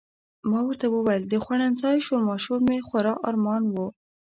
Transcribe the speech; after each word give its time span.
ما 0.49 0.59
ورته 0.65 0.85
وویل 0.89 1.23
د 1.27 1.35
خوړنځای 1.43 1.97
شورماشور 2.07 2.59
مې 2.67 2.77
خورا 2.87 3.13
ارمان 3.29 3.63
و. 3.73 3.75